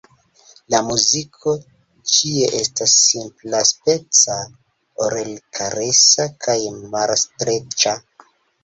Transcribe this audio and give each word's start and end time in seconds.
La 0.73 0.77
muziko 0.85 1.53
ĉie 2.13 2.47
estas 2.61 2.95
simplaspeca, 3.11 4.41
orelkaresa 5.07 6.31
kaj 6.49 6.61
malstreĉa. 6.97 8.01